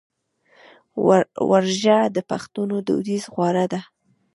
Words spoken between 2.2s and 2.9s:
پښتنو